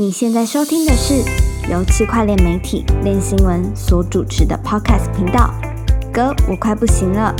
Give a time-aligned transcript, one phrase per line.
[0.00, 1.22] 你现在收听的是
[1.70, 5.52] 由区块链媒体链新闻所主持的 Podcast 频道。
[6.10, 7.36] 哥，我快不行了。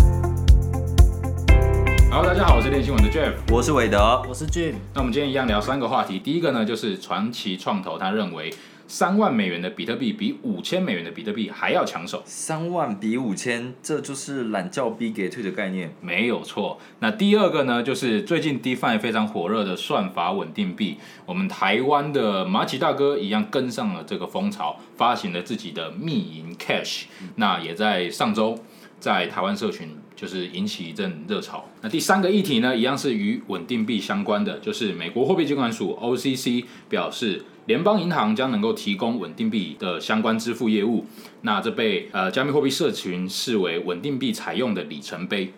[2.10, 3.32] Hello，大家好，我是练新闻的 Jeff。
[3.50, 6.18] 我是韦德，我是 Jim，那我们今天一样聊三个话题。
[6.18, 8.52] 第一个呢，就是传奇创投他认为
[8.90, 15.94] 三万美元的比特币比五千美元的比特币还要抢手，三万比五千，这就是懒觉逼给退的概念。
[16.00, 16.76] 没有错。
[16.98, 27.04] 那第二个呢，就是最近 DeFi 非常火热的算法稳定币，我们台湾的马奇大哥一样跟上了这个风潮，发行了自己的密银 Cash，
[27.36, 28.58] 那也在上周
[29.00, 31.64] 在台湾社群就是引起一阵热潮。
[31.80, 37.44] 那第三个议题呢，一样是与稳定币相关的，就是美国货币监管署 OCC 表示。
[37.66, 41.04] 联邦银行将能够提供稳定币的相关支付业务，
[41.42, 45.52] 那这被呃加密货币社群视为稳定币采用的里程碑。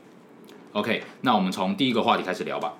[0.72, 2.74] OK，那我们从第一个话题开始聊吧。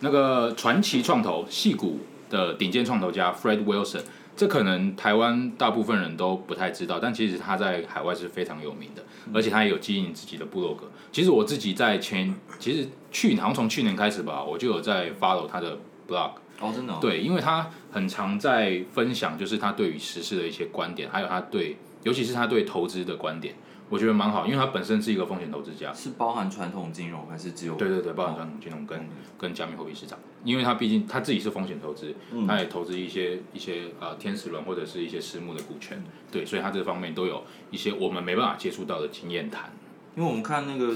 [0.00, 4.00] 那个传奇创投戏股的顶尖创投家 Fred Wilson，
[4.36, 10.90] 这可能台湾大部分人都不太知道，但其实他在海外是非常有名的，而且他也有经营自己的部落格。
[11.12, 15.76] 其实我自己在前，其实去年好像从去年开始吧，我就有在 follow 他的
[16.08, 16.32] blog。
[16.60, 16.98] 哦，真的、哦。
[17.00, 23.54] 对，因为他很常在分享，就是他对于时事的一些观点，还有他对，尤其是他对投资的观点，
[23.88, 25.92] 我觉得蛮好，因为他本身是一个风险投资家。
[25.92, 27.74] 是包含传统金融还是只有？
[27.76, 32.14] 对对对，包含传统金融跟、跟加密货币市场，因为他毕竟他自己是风险投资，
[32.46, 36.02] 他也投资一些一些呃天使轮或者是一些私募的股权，
[36.32, 39.70] 对，所以他这方面都有一些我们没办法接触到的经验谈。
[40.16, 40.94] 因为我们看那个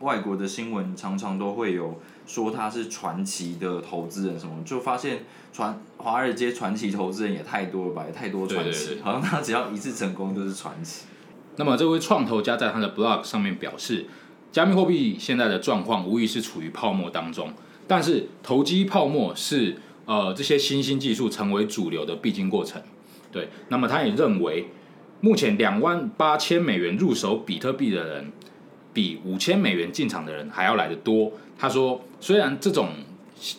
[0.00, 11.06] 外国的新闻，常常都会有说他是传奇的投资人什么，就发现传华尔街传奇投资人也太多了吧，也太多传奇，对对对好像他只要一次成功就是传奇。
[11.56, 14.06] 那么这位创投家在他的 blog 上面表示，
[14.50, 17.52] 加密货币现在的状况无疑是处于泡沫当中，
[17.86, 22.80] 但是投机泡沫是呃这些新兴技术成为主流的必经过程。
[23.30, 24.66] 对，那么他也认为，
[25.20, 28.32] 目前两万八千美元入手比特币的人，
[28.92, 31.32] 比五千美元进场的人还要来得多。
[31.58, 32.88] 他说，虽然这种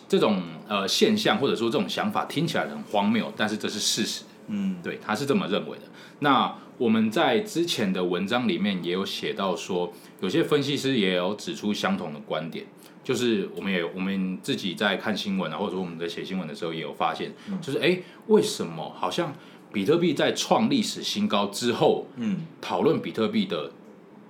[0.08, 4.24] 这种呃现象或者说这种想法听起来很荒谬，但是这是事实。
[4.46, 5.84] 嗯，对，他是这么认为的。
[6.20, 12.66] 那我们在之前的文章里面也有写到说，有些分析师也有指出相同的观点，
[13.04, 19.32] 就是我们也我们自己在看新闻啊，或者说我们在写新闻的时候也有发现，就是哎，为什么好像
[19.72, 23.70] 比特币在创历史新高之后，嗯，讨论比特币的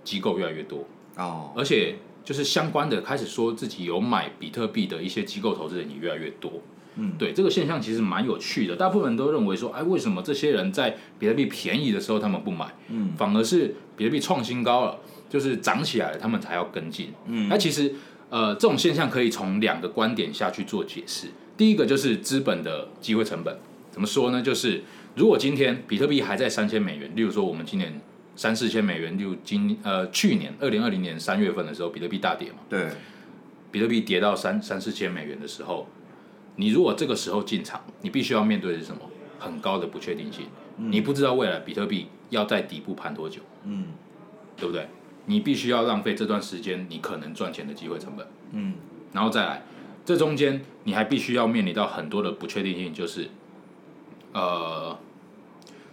[0.03, 0.87] 机构越来越多，
[1.17, 6.61] 哦，而且就是相关的开始说自己有买比特币的一些机构投资人也越来越多。
[6.97, 8.77] 嗯，对这个现象其实蛮有趣的。
[8.77, 14.99] 大部分人都认为说，哎，为什么这些人在比特币便宜的时候他们不买，嗯，反而是比特币创新高了，
[15.29, 17.13] 就是涨起来了，他们才要跟进。
[17.27, 17.49] 嗯。
[17.49, 17.93] 那其实
[18.31, 21.29] 呃，这种现象可以从两个观点下去做解释。
[21.57, 23.57] 第一个就是资本的机会成本，
[23.91, 24.43] 怎么说呢？
[24.43, 24.83] 就是
[25.15, 28.01] 如果今天比特币还在三千美元，例如说我们今年
[28.35, 32.89] 三四千美元，例如今呃去年二零二零年三月份的时候，比特币大跌嘛，对，
[33.71, 35.87] 比特币跌到三三四千美元的时候，
[36.57, 39.03] 你如果这个时候进场，你必须要面对的是什么？
[39.39, 40.47] 很高的不确定性，
[40.79, 43.89] 你不知道未来比特币要在底部盘多久，嗯
[44.57, 44.89] 对不对？
[45.27, 48.75] 你必须要浪费这段时间你可能赚钱的机会成本，嗯。
[49.13, 49.63] 然后再来，
[50.05, 53.31] 这中间你还必须要面临到很多的不确定性，就是，
[54.33, 54.99] 呃，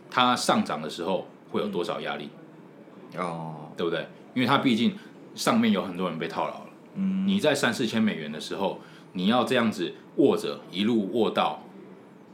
[0.10, 2.30] 它上涨的时候会有多少压力，
[3.18, 4.08] 哦，对不对？
[4.34, 4.96] 因为它毕竟
[5.36, 6.70] 上面有很多人被套牢了。
[6.96, 7.28] 嗯。
[7.28, 8.80] 你在三四千美元的时候，
[9.14, 11.62] 你要这样子握着一路握到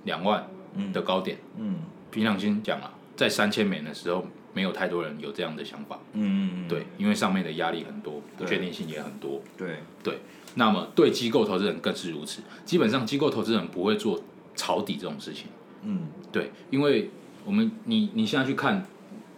[0.06, 0.48] 两万
[0.94, 1.80] 的高点，嗯。
[2.10, 6.00] 凭良心讲啊，在三千美元的时候，没有太多人有这样的想法。
[6.14, 9.42] 嗯嗯，对，因为上面的压力很多，不确定性也很多。
[9.58, 10.20] 对，对，
[10.56, 12.42] 那么对机构投资人更是如此。
[12.66, 14.24] 基本上，机构投资人不会做
[14.56, 15.48] 抄底这种事情。
[15.84, 17.12] 嗯对，因为
[17.46, 18.86] 我们你你现在去看，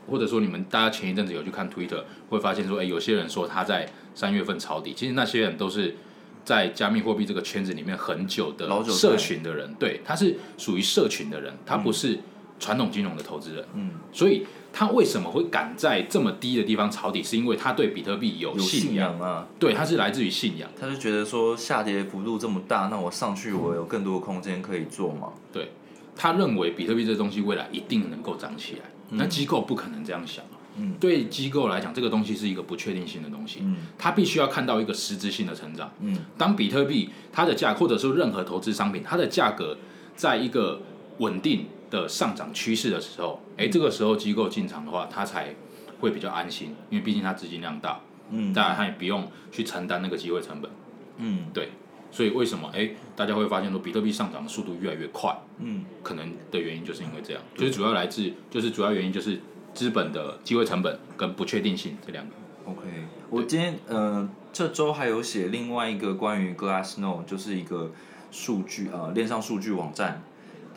[0.08, 5.96] 或者说你们大家前一阵子有去看 Twitter，会发现说，哎，有些人说他在三月份抄底，其实那些人都是
[6.44, 12.18] 在加密货币这个圈子里面很久的社群的人，对，他是属于社群的人，他不是
[12.60, 19.48] 传统金融的投资人，嗯，所以他为什么会敢在这么低的地方抄底，是因为他对比特币有有信仰，仰啊。
[19.58, 20.70] 对，他是来自于信仰。
[20.80, 25.30] 他就觉得说下跌幅度这么大，那我上去我有更多的空间可以做嘛？
[25.54, 25.70] 对，
[26.16, 28.82] 他认为比特币这东西未来一定能够涨起来，
[29.12, 30.60] 那机构不可能这样想啊。
[30.82, 35.92] 嗯对机构来讲，这个东西是一个不确定性的东西，嗯它必须要看到一个实质性的成长。
[36.00, 39.78] 嗯当比特币它的价，或者说任何投资商品，它的价格
[40.16, 40.82] 在一个
[41.18, 45.56] 稳定的上涨趋势的时候，哎，这个时候机构进场的话，它才
[46.00, 48.00] 会比较安心，因为毕竟它资金量大，
[48.30, 48.54] 嗯。
[48.54, 50.72] 当然它也不用去承担那个机会成本。
[51.18, 51.46] 嗯。
[51.54, 51.70] 对，
[52.12, 55.38] 所以为什么哎大家会发现说比特币上涨的速度越来越快？
[55.58, 59.42] 嗯，可能的原因就是因为这样，就是主要来自就是主要原因就是
[59.74, 62.32] 资本的机会成本跟不确定性这两个。
[62.66, 62.82] OK，
[63.30, 67.92] 我今天呃这周还有写另外一个关于 Glassnode，就是一个
[68.32, 70.22] 数据呃链上数据网站，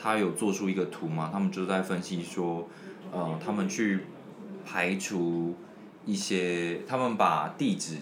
[0.02, 2.68] 它有做出一个图嘛，他们就在分析说，
[3.12, 4.00] 呃，他们去
[4.66, 5.54] 排除
[6.04, 7.98] 一些，他们把地址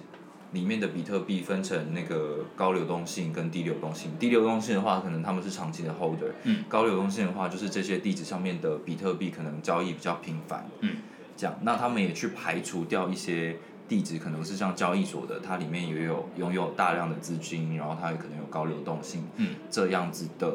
[0.52, 4.12] 里面的比特币分成那个高流动性跟低流动性。
[4.18, 10.96] 低流动性的话，可能他们是长期的 holder，嗯，高流动性的话，就是这些地址上面的比特币可能交易比较频繁，嗯，
[11.36, 13.56] 这样，那他们也去排除掉一些。
[13.90, 20.48] 地址可能是像交易所的，它里面也有拥有大量的资金，然后它也可能有高流动性，嗯，这样子的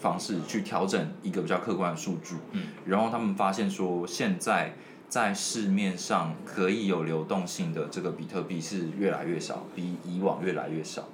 [0.00, 4.74] 方式去调整一个比较客观的数据，嗯，然后他们发现说，现在
[5.08, 11.04] 在市面上可以有流动性的这个比特币是越来越少，比以往越来越少，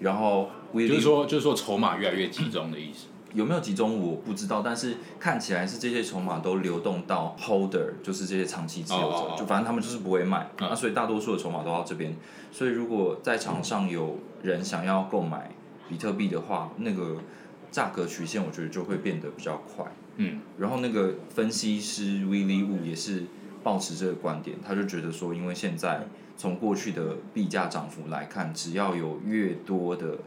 [0.00, 3.06] 然后就是说就是说筹码越来越集中的意思。
[3.34, 10.68] 有没有集中我不知道，但是看起来是这些筹码都流动到 holder，就是这些长期持有者，就反正他们就是不会卖，嗯。
[10.68, 12.14] 那所以大多数的筹码都到这边。
[12.50, 15.50] 所以如果在场上有人想要购买
[15.88, 17.16] 比特币的话，那个
[17.72, 19.84] 价格曲线我觉得就会变得比较快。
[20.16, 23.24] 嗯，然后那个分析师 Willie Wu 也是
[23.64, 30.18] 抱持这个观点，他就觉得说，因为现在从过去的币价涨幅来看，只要有越多的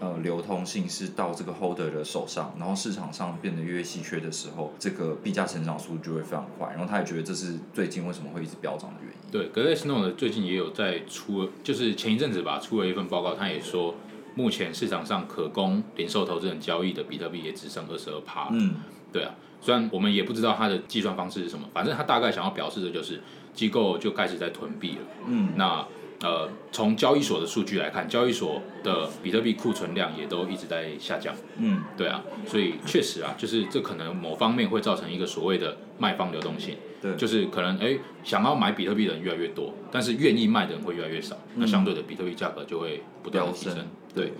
[0.00, 6.68] 呃流通性是到这个 holder 的手上，然后市场上变得越稀缺的时候，这个币价成长速度就会非常快。
[6.70, 9.18] 然后他也觉得这是最近为什么会一直飙涨的原因。
[9.30, 13.94] 对 g l a s s n o 最近也有在出，就是前一阵子吧，出了一份报告，他也说，
[14.38, 18.48] 目前市场上可供零售投资人交易的比特币也只剩二十二趴。
[18.52, 18.76] 嗯，
[19.12, 23.20] 对啊，虽然我们也不知道它的计算方式是什么，反正它大概想要表示的就是
[23.52, 24.98] 机构就开始在囤币了。
[25.26, 25.84] 嗯，那
[26.20, 31.32] 呃，从交易所的数据来看，交易所的比特币库存量也都一直在下降。
[31.58, 36.76] 嗯，对啊，所以确实啊，就是这可能某方面会造成一个所谓的卖方流动性。
[37.00, 43.86] 对，就是可能哎，想要买比特币的人越来越多，但是愿意卖的人会越来越少，那相对的比特币价格就会不断的提升升。
[44.12, 44.32] 对，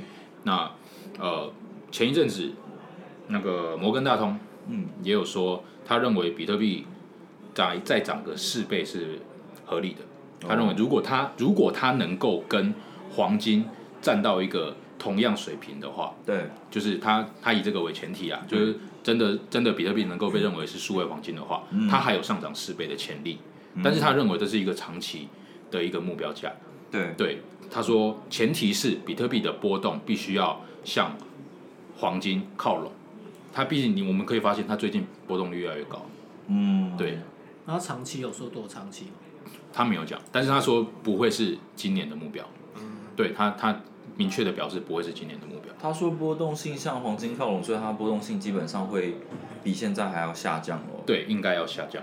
[0.42, 0.72] 那
[1.20, 1.52] 呃
[1.92, 2.50] 前一阵子
[3.28, 4.36] 那个摩根大通
[4.66, 6.84] 嗯也有说，他认为比特币
[7.54, 9.20] 再再涨个四倍是
[9.64, 10.00] 合理的。
[10.46, 12.74] 他认为如果他如果他能够跟
[13.10, 13.64] 黄金
[14.00, 23.38] 站到一个同样水平的话，对，就是他他以这个为前提啊，就是真的真的比特币能够被认为是数位黄金的话，它还有上涨四倍的潜力。
[23.82, 25.28] 但是他认为这是一个长期
[25.70, 26.52] 的一个目标价。
[26.90, 31.16] 对，对，他说前提是比特币的波动必须要向
[31.96, 32.90] 黄金靠拢。
[33.52, 36.04] 它毕竟你我们可以发现，它最近波动率越来越高。
[36.48, 37.18] 嗯，对，
[37.66, 39.10] 然后长期有说多长期吗？
[39.78, 42.44] 他没有讲，但是他说不会是今年的目标。
[43.14, 43.80] 对他他
[44.16, 45.72] 明确的表示不会是今年的目标。
[45.80, 49.18] 他说波动性向黄金靠拢，所以它波动性基本上会
[49.62, 51.04] 比现在还要下降哦。
[51.06, 52.02] 对，应该要下降。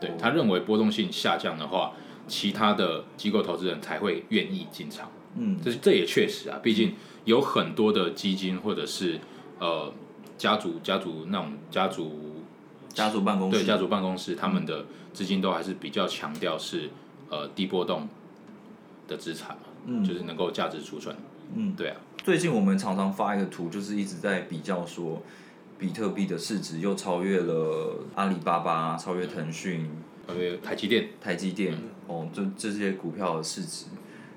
[0.00, 1.94] 对他认为波动性下降的话，
[2.28, 5.10] 其他的机构投资人才会愿意进场。
[5.34, 9.18] 嗯，这这也确实啊，毕竟有很多的基金或者是
[9.58, 9.92] 呃
[10.38, 12.29] 家族家族那种家族
[12.92, 13.58] 家族办公室。
[13.58, 16.90] 对家族办公室，他们的资金都还是比较强调是
[17.28, 18.08] 呃低波动
[19.08, 20.04] 的资产嘛，嗯。
[20.04, 21.16] 就是能够价值储存。
[21.54, 25.22] 嗯，对啊，最近我们常常发一个图，就是一直在比较说，
[25.78, 29.90] 比特币的市值又超越了阿里巴巴，超越腾讯、
[30.28, 31.08] 超越台积电。
[31.20, 33.86] 台积电，哦，就这些股票的市值。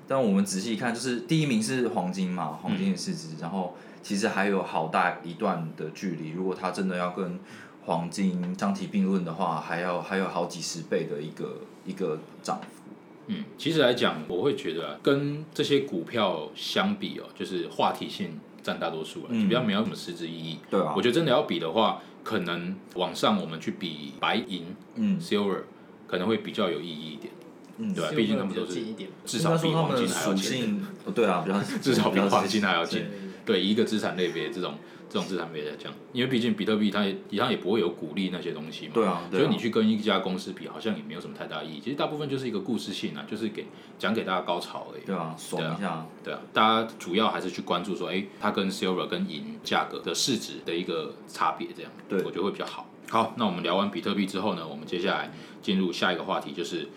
[0.08, 6.30] 但我们仔细看，就是第一名是黄金嘛，黄金的市值，然后其实还有好大一段的距离。
[6.30, 7.38] 如果它真的要跟
[7.86, 12.82] 黄金相提并论的话，还要还有好几十倍的一个一个涨幅。
[13.26, 19.48] 嗯，其实来讲，我会觉得、啊、跟这些股票相比哦，就是话题性占大多数了，嗯。
[19.48, 20.58] 比较没有什么实质意义。
[20.70, 20.92] 对啊。
[20.96, 25.18] 我，觉得真的要比的话，可能往上我们去比白银嗯。
[25.20, 25.62] silver
[26.06, 27.32] 可能会比较有意义一点，
[27.78, 28.80] 嗯，对啊，是毕竟他们比较都是
[29.24, 33.00] 至少比黄金还要近，对啊，比较 至少比较黄金还要近。
[33.00, 33.08] 对。
[33.46, 34.74] 对一个资产类别这种
[35.14, 41.80] 这种资产类别来讲，因为毕竟比特币它也它也不会有鼓励那些东西嘛，所以你去跟一家公司比，好像也没有什么太大意义。
[41.80, 43.64] 其实大部分就是一个故事性啊，就是给
[43.96, 45.04] 讲给大家高潮而已。
[45.06, 52.90] 对啊，爽一下，对啊，大家主要还是去关注说，哎，它跟 silver 跟银价格的市值的一个差别，这样，对我觉得会比较好。
[53.08, 55.30] 好，那我们聊完比特币之后呢，我们接下来
[55.62, 56.88] 进入下一个话题，就是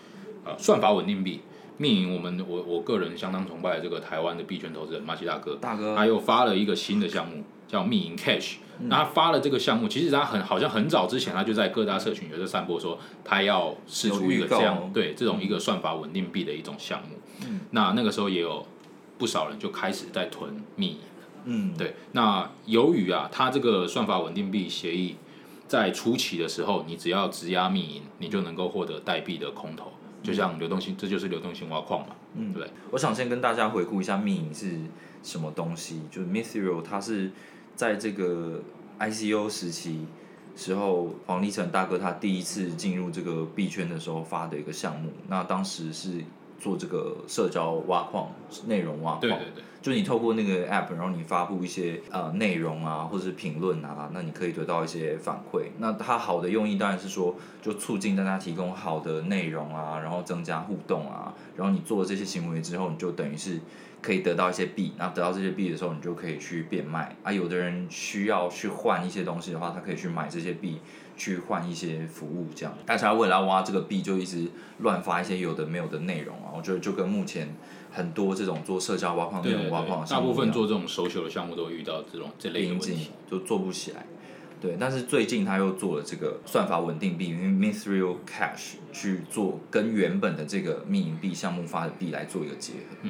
[0.44, 1.38] 呃算法稳定币。
[1.78, 8.56] 命名我们我我个人相当崇拜的这个台湾的币圈投资人马奇大哥，大哥他又发了一个新的项目，叫密银 Cash。
[8.80, 17.16] 那他发了这个项目，其实他很好像很早之前他就在各大社群有在散播说，他要试出一个这样对这种一个算法稳定币的一种项目。
[17.46, 18.66] 嗯那那个时候也有
[19.16, 20.98] 不少人就开始在囤密银。
[21.44, 25.16] 嗯，对，那由于啊，他这个算法稳定币协议
[25.66, 29.92] 在初期的时候，你只要质押密银，你就能够获得代币的空投，
[30.22, 32.68] 就像流动性，这就是流动性挖矿嘛，嗯对？
[32.90, 34.78] 我想先跟大家回顾一下密影是
[35.22, 37.30] 什么东西，就是 Mythical，它是
[37.74, 38.60] 在这个
[38.98, 40.06] ICO 时期
[40.56, 45.10] 时候，黄立成大哥他第一次进入这个币圈的时候发的一个项目。
[45.28, 46.24] 那当时是
[46.58, 48.28] 做这个社交挖矿、
[48.66, 55.66] 内容挖矿，对对对，就你透过那个 app，然后你发布一些呃内容啊，或者是评论啊，那你可以得到一些反馈。
[55.78, 63.60] 那它好的用意当然是说，就促进大家提供好的内容啊，然后增加互动啊，然后你做了这些行为之后，你就等于是
[64.00, 67.32] 可以得到一些币，然后得到这些币的时候，你就可以去变卖啊。
[67.32, 70.78] 有的人需要去换一些东西的话，他可以去买这些币。
[71.20, 74.46] 去换一些服务，这样大家为了要挖这个币，就一直
[74.78, 76.54] 乱发一些有的没有的内容啊。
[76.56, 77.52] 我觉得就跟目前
[77.90, 83.10] 很多这种做社交挖矿、内对对容挖矿，大部分做这种 social 的项目都会遇到这种这类问题。
[83.28, 84.06] 就做不起来。
[84.60, 93.08] 对，但是最近他又做了这个算法稳定币，因为 Mithril Cash 去做跟原本的这个密银币项目发的币来做一个结合。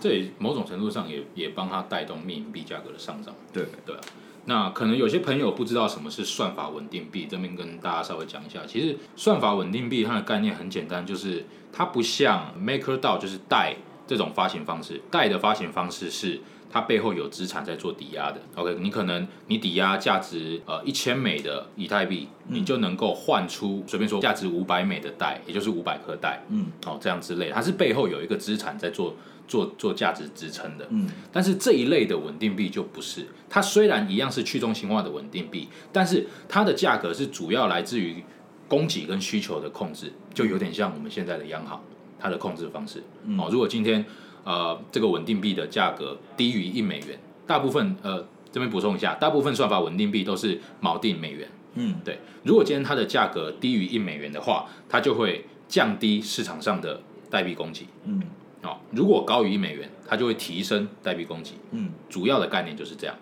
[0.00, 3.34] 这也某种程度上也也帮他带动密银币价格的上涨。
[3.52, 4.00] 对，对啊，
[4.46, 8.60] 那可能有些朋友不知道什么是算法稳定币，这边跟大家稍微讲一下。
[8.66, 13.74] 其实算法稳定币它的概念很简单，就是它不像 MakerDAO 就是贷
[14.06, 18.40] 这种发行方式，贷的发行方式是它背后有资产在做抵押的。
[18.54, 29.14] OK，你可能你抵押价值呃一千美的以太币，你就能够换出随便说价值五百美的贷，也就是五百颗贷，嗯，哦这样之类，它是背后有一个资产在做
[29.46, 30.86] 做做价值支撑的。
[30.90, 38.22] 嗯，但是这一类的稳定币就不是，它虽然一样是去中心化的稳定币，但是它的价格是主要来自于
[38.68, 41.82] 供给跟需求的控制，就有点像我们现在的央行
[42.18, 43.02] 它的控制方式。
[43.38, 44.04] 哦，如果今天
[44.44, 51.48] 呃这个稳定币的价格低于一美元，大部分呃这边补充一下，大部分算法稳定币都是锚定美元。
[51.74, 57.86] 嗯，对，如果今天它的价格低于一美元的话，它就会降低市场上的代币供给。
[58.04, 58.22] 嗯
[58.66, 61.52] 哦，如果高于一美元，它就会提升代币供给。
[61.70, 63.16] 嗯主要的概念就是这样。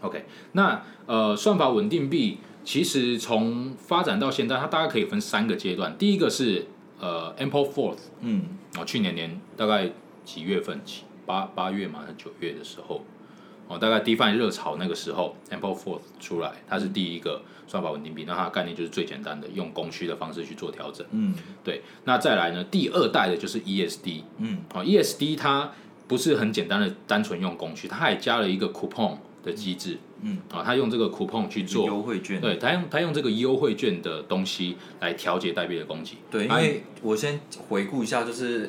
[0.00, 5.96] OK，那呃，算法稳定币其实从发展到现在，它大概可以分三个阶段。
[5.98, 6.66] 第一个是
[7.00, 8.42] 呃 Ample Fourth，嗯
[8.78, 9.90] 哦，去年年大概
[10.24, 10.80] 几月份？
[10.84, 13.02] 起八八月嘛，还是九月的时候，
[13.68, 18.24] 哦，大概 DeFi 热潮那个时候，Ample Fourth 出来，它是第一个算法稳定币。
[18.26, 21.06] 那它的概念就是最简单的，用供需的方式去做调整。
[21.10, 25.72] 嗯对，那再来呢，第二代的就是 ESD，嗯哦，ESD 它
[26.06, 32.40] 不是很简单的单纯用供需，它还加了一个 coupon 的机制，嗯，啊、它用这个 coupon 去做优惠券。
[32.40, 36.18] 对，它用它用这个优惠券的东西来调节代币的供给。
[36.30, 38.68] 对，因它为我先回顾一下，就是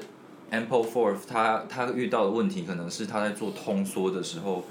[0.52, 4.66] Ample Fourth 它它遇到的问题，可能是它在做通缩的时候，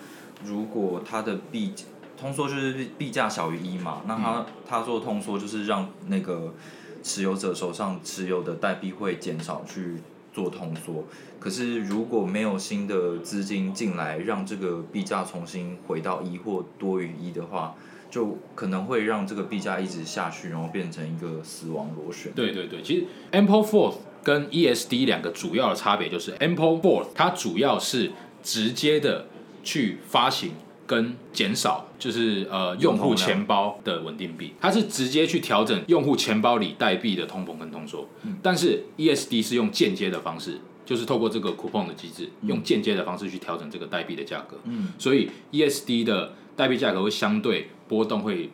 [0.45, 1.73] 如果它的币
[2.19, 6.55] 通缩就是币价小于一嘛，那它它做通缩就是让那个
[7.02, 9.97] 持有者手上持有的代币会减少去
[10.33, 11.05] 做通缩。
[11.38, 17.75] 可是如果没有新的资金进来，让这个币价重新回到一或多于一的话，
[18.11, 22.33] 就可能会让这个币价一直下去，然后变成一个死亡螺旋。
[22.33, 28.11] 对对对，其实 Ample Fourth 跟 ESD 两个主要的差别就是 Ample Fourth 它主要是
[28.43, 29.26] 直接的
[29.66, 30.52] 去发行
[30.87, 38.08] 跟减少，就是呃用户钱包的稳定币，它是直接去调整用户钱包里代币的通膨跟通缩。
[38.40, 44.56] 但是 ESD 是用间接的方式，就是透过这个 coupon 的机制，用间接的方式去调整这个代币的价格。
[44.64, 48.50] 嗯所以 ESD 的代币价格会相对波动会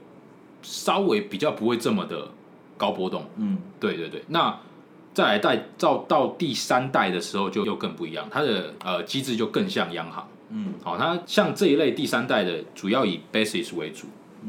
[0.63, 2.31] 稍微比较不会这么的
[2.79, 3.29] 高波动。
[3.37, 4.59] 嗯对对对，那
[5.13, 10.27] 再来代到到第三代的时候就又更不一样，它的呃机制就更像央行。
[10.53, 14.07] 嗯好、它像这一类第三代的，主要以 basis 为主。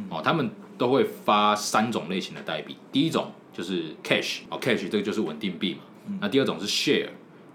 [0.09, 5.81] 哦，他们都会发三种类型的代币，第一种就是 cash，哦 cash 这个就是稳定币嘛。
[6.19, 7.09] 那第二种是 share，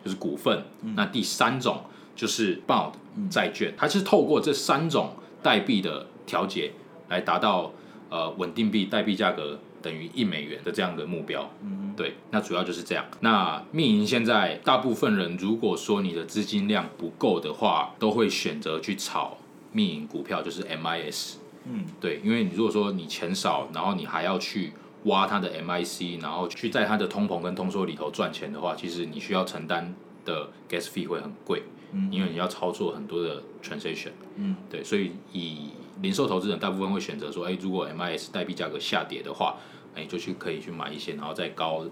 [0.05, 0.63] 就是股份。
[0.95, 1.83] 那第三种
[2.15, 2.93] 就是 bond
[3.29, 6.71] 债券，它是透过这三种代币的调节
[7.09, 7.73] 来达到
[8.09, 11.51] 呃稳定币代币价格等于一美元的这样的目标。
[11.63, 13.05] 嗯对，那主要就是这样。
[13.21, 19.37] 那密银现在大部分人如果说你的资金量不够的话，都会选择去炒
[19.73, 21.35] 密银股票，就是 MIS。
[21.65, 24.73] 嗯对，因为你如果说你钱少，然后你还要去
[25.05, 29.93] 挖它的 MIC，然后去在它的通膨跟通缩里头赚钱的话，其实你需要承担
[30.25, 34.13] 的 gas fee 会很贵，嗯因为你要操作很多的 transaction。
[34.37, 35.71] 嗯对，所以以
[36.03, 39.57] 零售投资人大部分会选择说，哎，如果 MIS 代币价格下跌的话，
[39.95, 41.85] 哎，就去可以去买一些，然后再高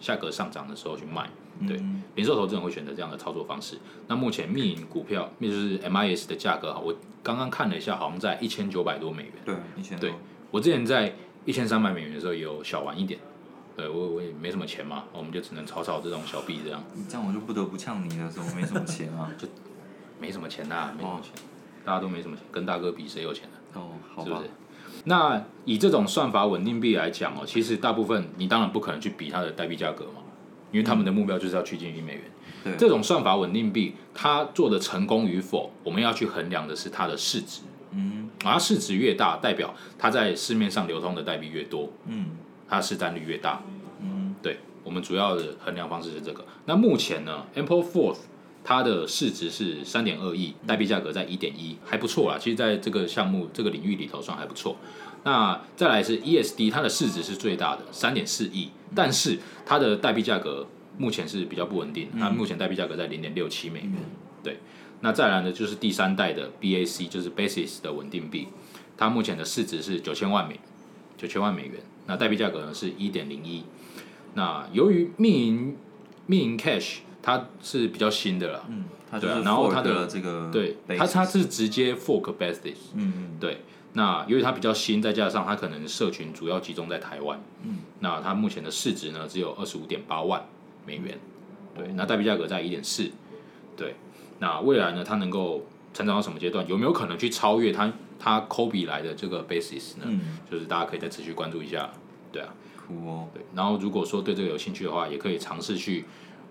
[0.00, 1.28] 价格上涨的时候去卖。
[1.68, 3.76] 对嗯零售投资人会选择这样的操作方式。
[4.06, 9.32] 那目前密银股票，也就是 MIS 的价格，我刚刚看了一下，好像在一千九百多美元。
[9.44, 10.14] 对，一千对
[10.50, 11.14] 我之前在
[11.44, 13.20] 一千三百美元的时候有小玩一点，
[13.76, 19.30] 对我我也没什么钱嘛，我们就只能炒炒这种小币这样，这样我就不得不呛你了，说我没什么钱啊？
[19.36, 19.46] 就
[20.18, 21.32] 没什么钱呐、没什么钱，
[21.84, 24.50] 大家都没什么钱，跟大哥比谁有钱呢、哦，好吧是不是，？
[25.04, 30.22] 那以这种算法稳定币来讲哦，其实大部分你当然不可能去比它的代币价格嘛，
[30.72, 32.22] 因为他们的目标就是要趋近于美元。
[32.62, 37.62] 对这种算法稳定币，它做的成功与否，我们要去衡量的是它的市值。
[37.92, 42.26] 嗯而它市值越大，代表它在市面上流通的代币越多，嗯
[42.68, 43.62] 它的市占率越大。
[44.02, 46.44] 嗯对我们主要的衡量方式是这个。
[46.66, 48.18] 那目前呢，Ample Fourth
[48.62, 52.38] 它的市值是三点二亿，代币价格在一点一，还不错啦。
[52.38, 54.76] 其实在这个项目这个领域里头算还不错。
[55.24, 63.92] 那再来是 ESD，它的市值是最大的，三点四亿，但是它的代币价格目前是比较不稳定，它目前代币价格在零点六七美元。
[64.42, 64.58] 对，
[65.00, 68.48] 那再来呢就是第三代的 BAC，就是 Basis 的稳定币，
[68.96, 70.58] 它目前的市值是九千万美
[71.18, 71.74] 九千万美元，
[72.06, 73.62] 那代币价格呢是一点零一。
[74.34, 75.76] 那由于命银
[76.24, 80.98] 命银 Cash 它是比较新的啦，嗯，它就对啊然后它的了这个对，basis。
[80.98, 83.36] 它它是直接 fork Basis，嗯嗯。
[83.38, 83.62] 对，
[83.92, 90.46] 那由于它比较新，再加上它可能社群主要集中在台湾，嗯，那它目前的市值呢只有二十五点八万
[90.86, 91.18] 美元，
[91.74, 93.10] 对，那代币价格在一点四，
[93.76, 93.94] 对，
[94.38, 96.66] 那未来呢它能够成长到什么阶段？
[96.68, 100.04] 有没有可能去超越它它 Kobe 来的这个 basis 呢？
[100.06, 101.90] 嗯，就是大家可以再持续关注一下，
[102.30, 106.04] 对啊，酷哦，对，然后如果说对这个有兴趣的话，也可以尝试去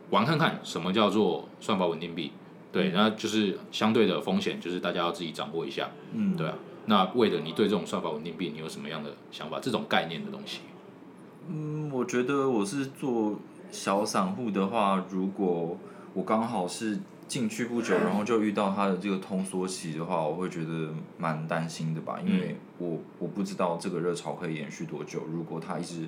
[0.09, 2.31] 玩看看什么叫做算法稳定币，
[2.71, 6.55] 对，那就是相对的风险，就是大家要自己掌握一下，嗯，对啊。
[6.85, 9.59] 那为了你对这种算法稳定币，你有什么样的想法？
[9.59, 10.61] 这种概念的东西，
[11.47, 13.37] 嗯，我觉得我是做
[13.69, 15.77] 小散户的话，如果
[16.15, 20.89] 我刚好是进去不久，然后就遇到它的这个通缩期的话，我会觉得
[21.19, 25.21] 蛮担心的吧，因为我我不知道这个热潮可以延续多久。
[25.31, 26.07] 如果它一直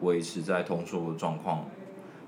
[0.00, 1.66] 维持在通缩的状况，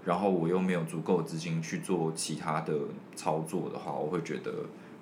[0.05, 2.75] 然后我又没有足够的资金去做其他的
[3.17, 4.53] 操作的话，我会觉得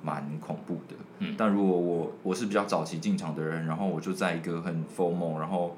[0.03, 0.95] 蛮恐怖的。
[1.19, 5.77] 嗯但如果我我是比较早期进场的人，然后我就在一个很 formal，然后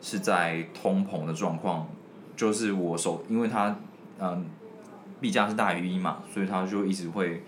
[0.00, 1.88] 是在通膨的状况，
[2.36, 3.76] 就是我手，因为它
[4.20, 4.44] 嗯
[5.20, 7.42] 币价是大于一嘛，所以它就一直会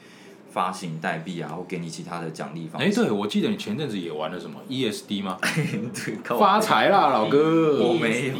[0.50, 3.04] 发行代币啊，或给你其他的奖励方哎、式。
[3.04, 5.38] 对，我记得你前阵子也玩了什么 ESD 吗？
[5.44, 7.86] 对，靠发财啦，老哥！
[7.86, 8.34] 我没有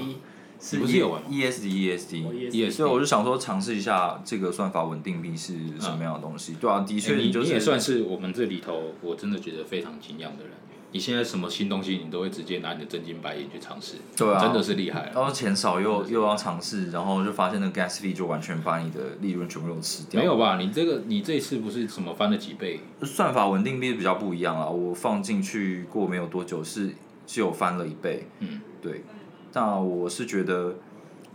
[0.61, 6.55] 是不是有玩吗 ESD ESD 哦 ESD ESD 所以我就想说尝试一下这个算法稳定币是什么样的东西。
[6.61, 10.53] 对啊，的确就是哎你你也算是我们这里头，我真的觉得非常敬仰的人。
[10.93, 15.13] 你现在什么新东西，你都会直接拿你的真金白银去尝试，对啊真的是厉害了。
[15.15, 20.21] 然后钱少又又要尝试，然后就发现那个 gas fee 就完全把你的利润全部都吃掉。
[20.21, 20.59] 没有吧？
[20.59, 22.81] 你这个你这次不是什么翻了几倍？
[23.03, 26.91] 算法稳定币比较不一样啊，我放进去过没有多久是
[27.25, 29.05] 是有翻了一倍，嗯，对。
[29.53, 30.75] 那我是觉得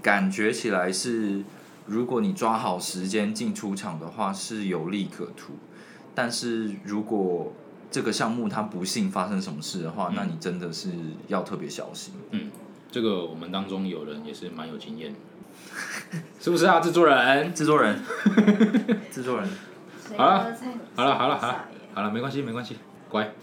[0.01, 1.43] 感觉起来是，
[1.85, 5.53] 如果你抓好时间进出场的话是有利可图，
[6.13, 7.53] 但是如果
[7.91, 10.89] 这个项目它不幸发生什么事的话，那你真的是
[11.27, 12.13] 要特别小心。
[12.31, 12.51] 嗯
[12.91, 17.53] 这个我们当中有人也是蛮有经验的，是不是啊，制作人？
[17.53, 17.99] 制作人，
[19.11, 19.49] 制作人，
[20.15, 20.55] 好了
[20.95, 22.77] 好了好了好了好了，没关系没关系，
[23.09, 23.33] 乖。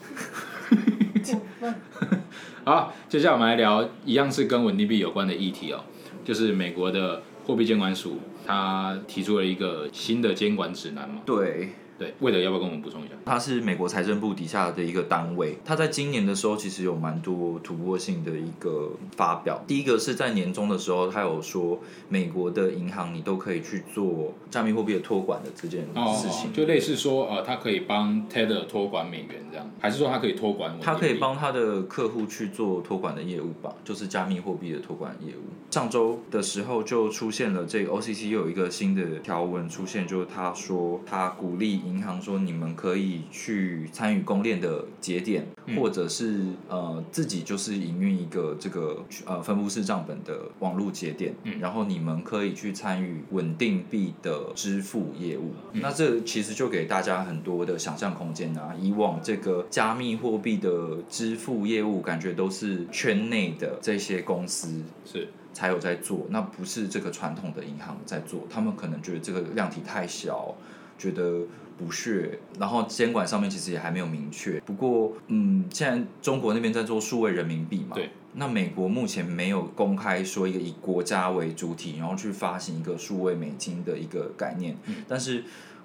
[2.64, 5.80] 好，接下来我们来聊一样是跟稳定币有关的议题哦，
[6.24, 11.22] 就是美国的货币监管署，它提出了一个新的监管指南嘛。
[11.26, 11.70] 对。
[12.02, 13.14] 对，魏德要不要跟我们补充一下？
[13.24, 19.62] 它是美国财政部底下的一个单位，它在今年的时候其实有蛮多突破性的一个发表。
[19.68, 26.50] 第一个是在年终的时候，它有说美国的银行你都可以去做加密货币的托管的这件事情。
[26.50, 30.76] 哦就类似说，呃，它可以帮 Tether 托管美元这样，还是说它可以托管？
[30.80, 35.52] 它可以帮他的客户去做托管的业务吧，就是加密货币的托管业务。
[35.70, 55.52] 上周的时候就出现了这个 OCC 又有一个新的条文出现，就是他说他鼓励银行说你们可以去参与公链的节点，或者是呃自己就是营运一个这个呃分布式账本的网络节点，然后你们可以去参与稳定币的支付业务。
[55.74, 58.74] 那这其实就给大家很多的想象空间啊。
[58.80, 70.54] 以往这个加密货币的支付业务，感觉都是圈内的这些公司是才有在做，那不是这个传统的银行在做，他们可能觉得这个量体太小，
[70.96, 71.40] 觉得
[71.78, 74.60] 不屑，然后监管上面其实也还没有明确。
[74.60, 84.76] 不过，嗯，现在中国那边在做数位人民币嘛，对，那美国目前没有公开说一个以国家为主体，然后去发行一个数位美金的一个概念，
[85.08, 85.44] 但是。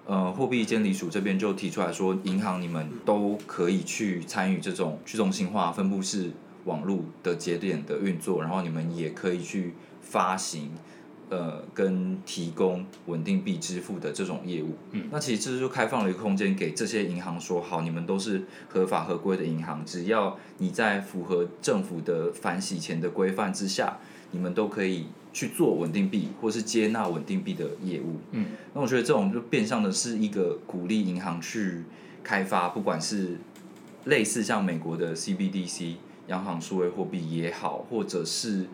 [0.09, 6.31] 呃，货币监理署这边就提出来说，银行你们都可以去参与这种去中心化分布式
[6.63, 10.71] 网络的节点的运作，然后你们也可以去发行，
[11.29, 14.75] 呃，跟提供稳定币支付的这种业务。
[14.91, 23.97] 嗯那其实这就开放了一个空间给这些银行说，好，你们都是合法合规的银行，只要你在符合政府的反洗钱的规范之下，
[24.31, 28.15] 你们都可以去做稳定币或是接纳稳定币的业务。
[28.31, 31.83] 嗯，那我觉得这种就变相的是一个鼓励银行去
[32.23, 33.37] 开发，不管是
[34.05, 35.95] 类似像美国的 CBDC
[36.27, 38.65] 央行数位货币也好，或者是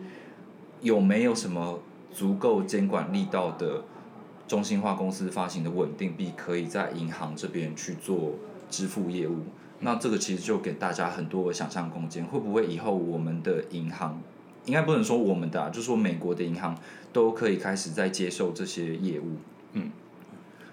[0.80, 1.80] 有没有什么
[2.14, 3.82] 足够监管力道的
[4.46, 8.34] 中心化公司发行的稳定币，可以在银行这边去做
[8.70, 9.40] 支付业务。
[9.80, 14.18] 那这个其实就给大家很多的想象空间，会不会以后我们的银行，
[14.64, 16.78] 应该不能说我们的、啊，就说美国的银行
[17.12, 19.36] 都可以开始在接受这些业务？
[19.72, 19.90] 嗯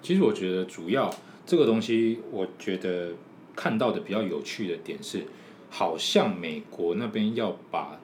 [0.02, 1.14] 其实我觉得主要
[1.46, 3.12] 这个东西，我觉得
[3.56, 5.26] 看到的比较有趣的点是，
[5.70, 8.00] 好像美国那边要把，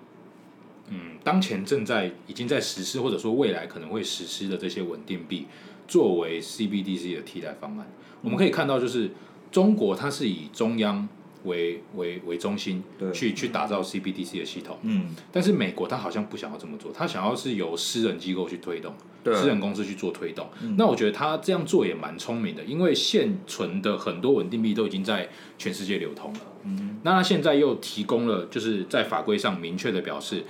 [0.89, 5.47] 嗯，当前正在已经在实施或者说未来可能会实施的这些稳定币，
[5.88, 7.88] 作为 CBDC 的替代方案。
[8.21, 9.12] 我们可以看到，就是
[9.52, 11.08] 中国它是以中央
[11.43, 18.93] 为为为中心去去打造 CBDC 的系统，嗯，但是美国它好像不想要这么做，它想要是由私人机构去推动。
[19.36, 20.47] 私人公司去做推动。
[20.78, 26.39] 那我觉得它这样做也蛮聪明的，因为现存的很多稳定币都已经在全世界流通了。
[26.63, 30.45] 嗯，那他现在又提供了，就是在法规上明确的表示，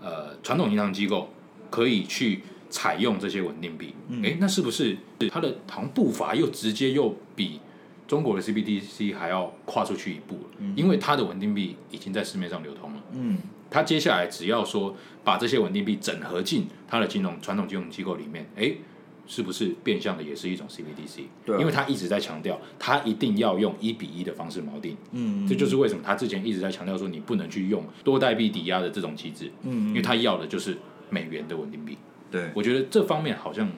[0.00, 1.28] 呃，传统银行机构
[1.70, 3.94] 可以去采用这些稳定币。
[4.22, 4.96] 诶，那是不是
[5.30, 7.60] 它的好像步伐又直接又比
[8.08, 10.72] 中国的 CBDC 还要跨出去一步了？
[10.74, 13.02] 因为它的稳定币已经在市面上流通了。
[13.12, 13.38] 嗯，
[13.70, 18.72] 它接下来只要说把这些稳定币整合进它的金融传统金融机构里面，哎，
[19.30, 21.20] 是不是变相的也是一种 CBDC？
[21.46, 24.96] 对啊因为他一直在强调，他一定要用一比一的方式锚定。
[25.12, 30.76] 嗯，这就是为什么他之前一直在强调说，你不能去用多代币抵押的这种机制，嗯因为他要的就是
[31.10, 31.96] 美元的稳定币。
[32.28, 33.70] 对，我觉得这方面好像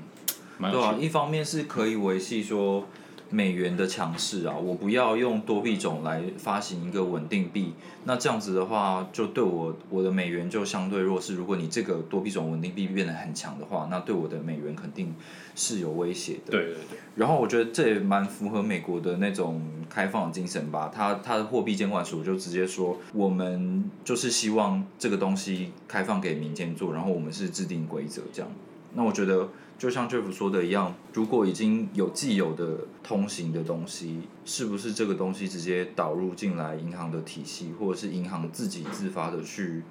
[0.57, 1.05] 蛮有对啊，趣。
[1.05, 2.89] 一方面是可以维系说
[3.33, 7.73] 美元的强势啊，我不要用多币种来发行一个稳定币，
[8.05, 11.35] 那这样子的话，就对我我的美元就相对弱势。
[11.35, 15.15] 如果你这个多币种稳定币变得很强的话，那对我的美元肯定
[15.57, 16.51] 是有威胁的。
[16.51, 20.93] 对对对，然后我觉得这也蛮符合美国的那种开放的精神吧。
[20.95, 28.53] 他他的货币监管署就直接说，我们就是希望这个东西开放给民间做，然后我们是制定规则这样。
[28.95, 29.49] 那我觉得
[29.83, 39.83] 就像 Jeff 说的一样，如果已经有既有的通行的东西，是不是这个东西直接导入进来银行的体系，或者是银行自己自发的去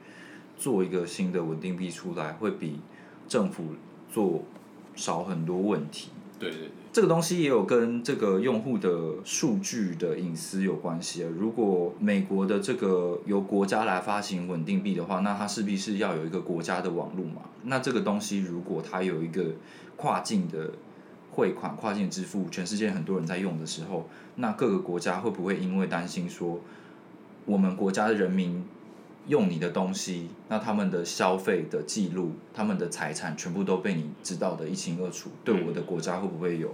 [0.57, 2.79] 做一个新的稳定币出来，会比
[3.27, 3.65] 政府
[4.09, 4.45] 做
[4.95, 6.11] 少很多问题？
[6.39, 11.29] 对对，这个东西也有跟这个用户的数据的隐私有关系啊。
[11.39, 17.43] 如果美国的这个由国家来发行稳定币的话，那它势必是要有一个国家的网络嘛。
[17.63, 19.51] 那这个东西如果它有一个
[19.95, 20.71] 跨境的
[21.31, 26.59] 汇款、跨境支付，全世界很多人在用的时候，那各个国家会不会因为担心说，
[27.45, 28.65] 我们国家的人民
[29.31, 36.69] 用你的东西，那他们的消费的记录、他们的财产全部都被你知道的一清二楚，对我的国家会不会有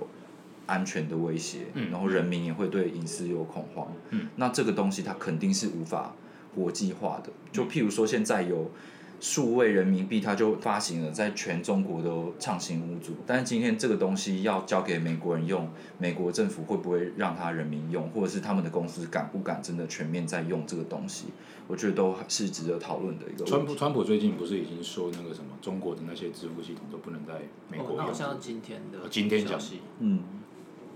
[0.66, 1.68] 安全的威胁？
[1.76, 3.94] 嗯然后人民也会对隐私有恐慌。
[4.10, 6.16] 嗯那这个东西它肯定是无法
[6.56, 7.32] 国际化的。
[7.52, 8.72] 就譬如说，现在有
[9.20, 13.14] 数位人民币，它就发行了，在全中国都畅行无阻。
[13.26, 21.26] 但是今天这个东西要交给美国人用，美国政府会不会让他人民用，或者是他们的公司敢不敢真的全面在用这个东西？
[21.68, 23.44] 我觉得都是值得讨论的一个。
[23.44, 27.34] 川普川普最近不是已经说那个什么中国的那些支付系统都不能在
[27.70, 27.98] 美哦国，用？
[27.98, 30.24] 那好像今天的哦今天讲消息，嗯，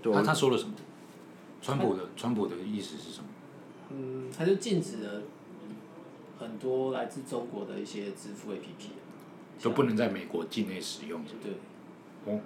[0.00, 0.72] 对他说了什么？
[1.60, 3.26] 川普的川普的意思是什么？
[3.90, 5.22] 嗯，他就禁止了
[6.42, 11.54] 很多来自中国的一些支付 APP，都不能在美国境内使用，是不是？
[12.26, 12.40] 对，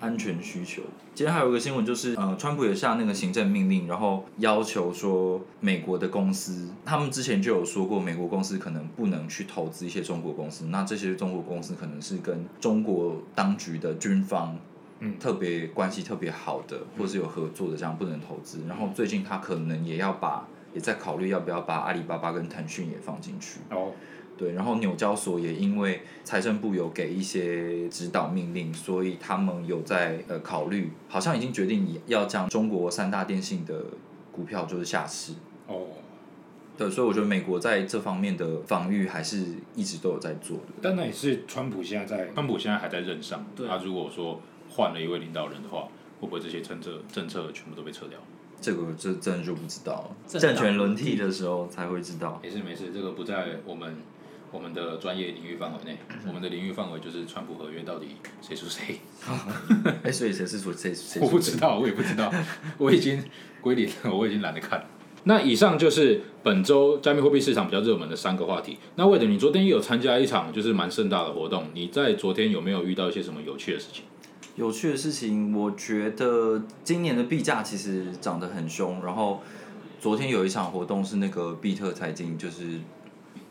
[0.00, 0.82] 安全需求。
[1.14, 14.56] 今天还有一个新闻，就是呃，川普也下那个行政命令，然后要求说美国的公司，他们之前就有说过，美国公司可能不能去投资一些中国公司，那这些中国公司可能是跟中国当局的军方。
[15.00, 18.60] 嗯特别关系特别好的，或是有合作的，这样不能投资。
[18.68, 23.60] 然后最近他可能也要把，也在考虑要不要把阿里巴巴跟腾讯也放进去。
[23.70, 23.92] 哦，
[24.36, 33.84] 对，然后纽交所也因为财政部有给一些指导命令，所以他们有在呃考虑，好像已经决定要将中国三大电信的
[34.32, 35.34] 股票就是下市。
[35.68, 35.86] 哦，
[36.76, 40.72] 对，所以我觉得美国在这方面的防御还是一直都有在做的。
[40.82, 43.46] 但那也是川普现在在，川普现在还在任上。
[43.54, 45.88] 对他如果说换了一位领导人的话，
[46.20, 48.18] 会不会这些政策政策全部都被撤掉？
[48.64, 52.40] 这个这真的就不知道了，政权轮替的时候才会知道。
[52.42, 53.94] 没事没事，这个不在我们
[54.50, 55.98] 我们的专业领域范围内。
[56.26, 59.00] 我们的领域范围就是川普合约到底谁输谁。
[60.02, 61.20] 哎，所以谁是说谁谁？
[61.20, 62.32] 我不知道，我也不知道，
[62.78, 63.22] 我已经
[63.60, 64.86] 归零了，我已经懒得看了。
[65.24, 68.78] 那以上就是本周加密货币市场比较热门的三个话题。
[68.96, 74.04] 那魏德，你昨天也有参加一场就是蛮盛大的活动，你在昨天有没有遇到一些什么有趣的事情？
[74.56, 79.04] 有趣的事情，我觉得今年的币价其实涨得很凶。
[79.04, 79.40] 然后
[80.00, 82.78] 昨天有一场活动是那个比特财经，就是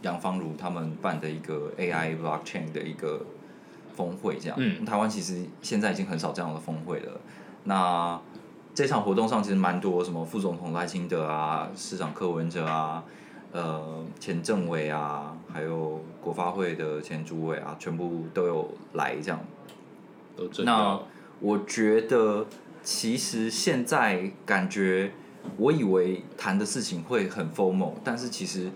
[0.01, 3.25] 杨芳如他们办的一个 AI blockchain 的一个
[3.93, 4.57] 峰会，这样。
[4.57, 7.19] 嗯台湾其实现在已经很少这样的峰会了。
[7.65, 8.19] 那
[8.73, 13.03] 这场活动上其实蛮多，什么副总统赖清德啊，市长柯文哲啊，
[13.51, 19.39] 呃，前政委啊，还有国发会的前主委啊，全部都有来这样。
[20.63, 20.99] 那
[21.39, 22.45] 我觉得，
[22.83, 25.11] 其实现在感觉，
[25.57, 28.71] 我以为谈的事情会很 formal，但是其实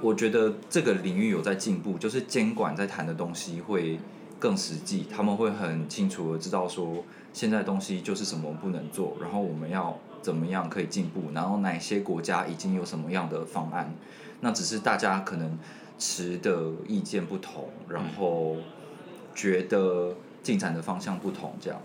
[0.00, 3.98] 我觉得这个领域有在进步，就是监管在谈的东西会
[4.38, 13.94] 更实际，他们会很清楚的知道说，现在东西就是什么不能做，然后我们要怎么样可以进步，然后哪些国家已经有什么样的方案，
[14.40, 15.58] 那只是大家可能
[15.98, 18.56] 持的意见不同，然后
[19.34, 21.80] 觉得进展的方向不同，这样，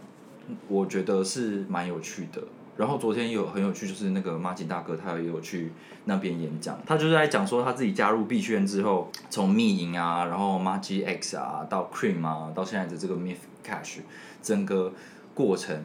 [0.67, 2.43] 我觉得是蛮有趣的。
[2.78, 5.72] 然后昨天有很有趣，就是那个马景大哥他也有去
[6.06, 13.98] 那边演讲，他就是在讲说他自己加入币圈之后，从密银啊，然后 m a g X 啊，到 Cream 啊，到现在的这个 Myth Cash，
[14.41, 14.93] 整个
[15.34, 15.84] 过程，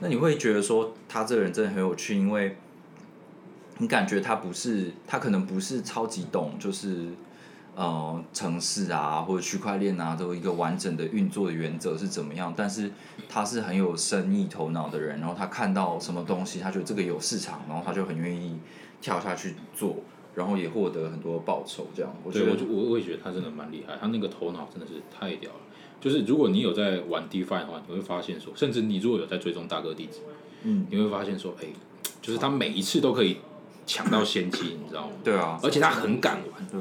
[0.00, 2.58] 那你会觉得说他这个人真的很有趣，因为
[3.78, 7.08] 你感觉他不是，他可能不是超级懂，就是
[7.74, 12.90] 呃城市啊或者区块链啊，都一个完整的运作的原则是怎么样，但是
[13.28, 18.58] 他是很有生意头脑的人，然后他看到什么东西，他觉得这个有市场，然后他就很愿意
[19.00, 19.96] 跳下去做，
[20.34, 25.58] 然后也获得很多报酬，这样我觉，得我我我也觉得他真的蛮厉害，他那个头脑真的是太屌了。
[26.00, 30.18] 就是如果你有在玩 DeFi 的话，你会发现说，甚至你如果有在追踪大哥地址，
[30.64, 31.66] 嗯，你会发现说，哎、
[32.20, 33.36] 就是他每一次都可以
[33.86, 35.12] 抢到先机，你知道吗？
[35.22, 36.80] 对啊，而且他很敢玩，对，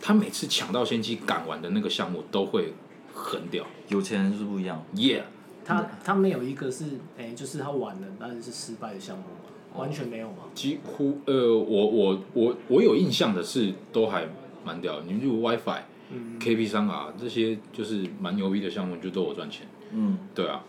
[0.00, 2.72] 他每次抢到先机赶完的那个项目都会
[3.12, 3.64] 很屌。
[3.88, 5.22] 有钱人是不一样，，Yeah，
[5.64, 6.84] 他他没有一个是
[7.18, 10.44] 哎、就是他玩的，但是是失败的项目嘛，完全没有吗。
[10.54, 14.26] 几乎呃，我我我我有印象的是都还
[14.64, 15.80] 蛮屌的，你如 WiFi、
[16.10, 19.66] 嗯，KP 三啊这些就是蛮牛逼的项目，就都有赚钱。
[19.92, 20.64] 嗯，对啊，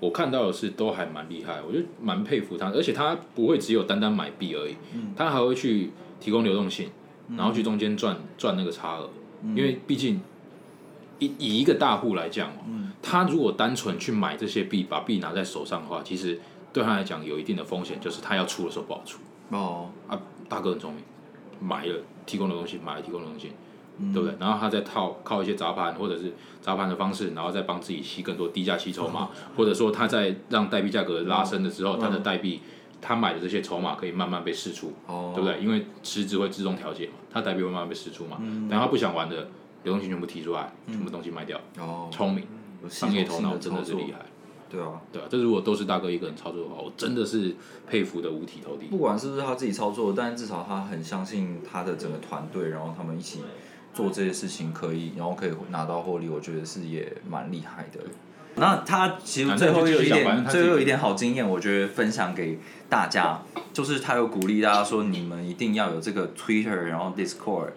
[0.00, 4.76] 我看到的是都还蛮厉害，我就蛮佩服他，而且他不会只有单单买币而已，
[5.16, 6.90] 他还会去提供流动性，
[7.36, 9.08] 然后去中间赚赚那个差额，
[9.42, 10.20] 因为毕竟
[11.18, 12.64] 以以一个大户来讲哦，
[13.02, 16.40] 他如果单纯去买这些币，把币拿在手上的话，其实
[16.72, 19.18] 对他来讲有一定的风险，就是他要出的时候不好出
[19.50, 20.20] 哦，啊。
[20.48, 21.02] 大哥很聪明，
[21.60, 23.48] 买了提供的东西，买了提供的东西。
[24.00, 24.36] 嗯对不对？
[24.38, 32.60] 然后他再套靠一些砸盘或者是砸盘的方式，然后再帮自己吸更多低价吸筹码， 或者说他在让代币价格拉升的时候，他的代币
[33.00, 35.60] 他买的这些筹码可以慢慢被释出，哦，对不对？
[35.60, 38.38] 因为池子会自动调节嘛，他代币会慢慢被释出嘛。
[38.38, 39.48] 等他不想玩的
[39.84, 42.44] 流动性全部提出来，全部东西卖掉，哦，聪明，
[42.88, 44.26] 商业头脑真的是厉害。
[44.70, 47.56] 对啊，对啊，这如果都是大哥一个人操作的话，我真的是
[47.86, 48.86] 佩服的五体投地。
[48.88, 53.40] 不管是不是他自己操作，但至少他很相信他的整个团队，然后他们一起
[53.94, 58.00] 做这些事情可以，然后可以拿到获利，我觉得是也蛮厉害的。
[58.58, 63.40] 那他其实最后有一点，最后有一点好经验，我觉得分享给大家，
[63.72, 67.70] 就是他有鼓励大家说，你们一定要有这个 Twitter，然后 Discord，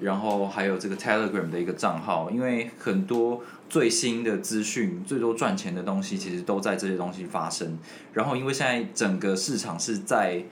[0.00, 7.78] 然后还有这个 Telegram 的一个账号，因为很多最新的资讯、最多赚钱的东西，其实都在这些东西发生。
[8.12, 10.42] 然后，因为现在整个市场是在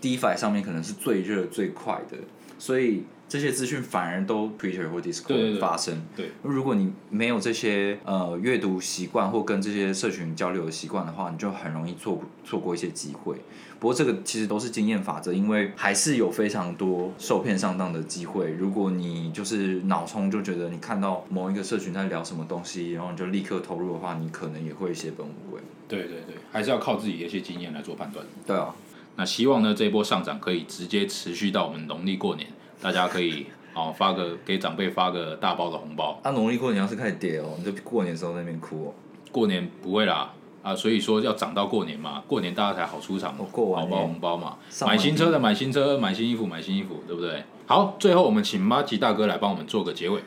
[0.00, 2.16] DeFi 上面可能是最热最快的，
[2.62, 6.00] 所以这些资讯反而都 Twitter 或 Discord 对发生。
[6.14, 13.34] 对，如果你没有这些呃阅读习惯或跟这些社群交流的习惯的话，你就很容易错过错过一些机会。
[13.80, 18.52] 不过这个其实都是经验法则，因为还是有非常多受骗上当的机会。
[18.52, 25.60] 如果你就是脑冲就觉得你看到某一个社群在聊什么东西，然后你就立刻投入的话，你可能也会血本无归。
[25.88, 28.24] 对对对，还是要靠自己的一些经验来做判断。
[28.46, 28.72] 对啊，
[29.16, 32.48] 那希望呢这一波上涨可以直接持续到我们农历过年，
[32.80, 36.18] 大家可以哦发个给长辈发个大包的红包。
[36.22, 38.94] 啊，农历过年要是开始跌哦，你就过年的时候在那边哭哦。
[39.30, 47.44] 过年不会啦，啊，所以说要涨到过年嘛，过年大家才好出场，哦过完好包红包嘛，买新车的买新车，买新衣服买新衣服，对不对？
[47.66, 50.22] 好，最后我们请马吉大哥来帮我们做个结尾。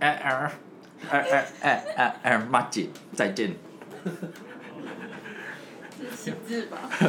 [0.00, 0.52] 哎哎
[1.10, 3.54] 哎哎哎哎哎，马吉，再见。
[6.24, 6.78] 是字吧？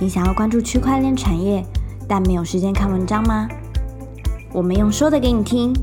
[0.00, 1.64] 你想要关注区块链产业，
[2.08, 3.48] 但没有时间看文章吗？
[4.52, 5.74] 我们用说的给你听，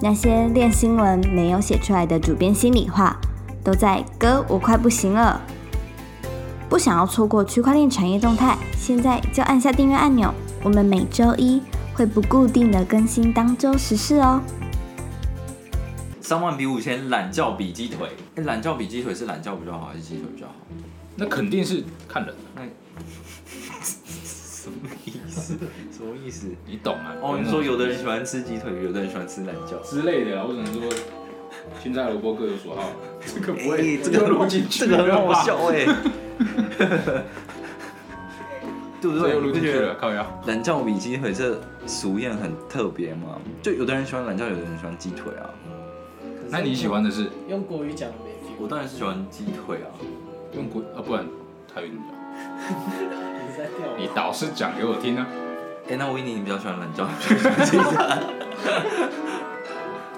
[0.00, 3.16] 那些练新闻没有写出来的主编心里话，
[3.64, 5.40] 都在哥我快不行了。
[6.68, 10.32] 不想要错过区块链产业动态，现在就按下订阅按钮。
[10.62, 11.60] 我们每周一
[11.94, 14.40] 会不固定的更新当周时事哦。
[16.22, 18.08] 三万比五千，懒觉比鸡腿。
[18.36, 20.54] 哎，懒觉比鸡腿是懒觉比较好还是鸡腿比较好？
[21.16, 22.62] 那肯定是看人的，那
[24.24, 25.58] 什么意思？
[25.90, 26.46] 什么意思？
[26.64, 27.12] 你懂啊？
[27.20, 29.76] 哦，你说有的人喜欢吃鸡腿，有的人喜欢吃懒觉。
[29.82, 30.90] 之类的啊，我只能说
[31.82, 32.88] 青菜萝卜各有所好，
[33.26, 35.84] 这个不哎会，这个录进去这个很好笑哎、
[39.02, 39.20] 对不对？
[39.20, 40.42] 这又录进去了，靠腰。
[40.46, 43.36] 懒觉比鸡腿这俗谚很特别吗？
[43.60, 45.50] 就有的人喜欢懒觉，有的人喜欢鸡腿啊。
[46.52, 48.60] 那你喜欢的是用国语讲的没 feel？
[48.60, 49.88] 我当然是喜欢鸡腿啊。
[50.52, 51.24] 用国啊，不然
[51.66, 52.14] 台语怎么讲？
[52.36, 55.26] 你是在钓我你导师讲给我听啊，
[55.88, 57.80] 哎、那维尼，你比较喜欢懒觉，还是腿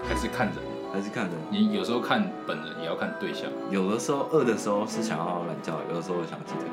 [0.09, 0.61] 还是看着？
[0.93, 1.37] 还是看着？
[1.51, 3.49] 你有时候看本人，也要看对象。
[3.71, 6.67] 有的时候饿的时候是想要懒觉，有的时候想鸡腿。